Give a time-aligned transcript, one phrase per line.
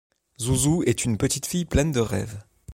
[0.39, 2.41] Zouzou est une petite fille pleine de rêves.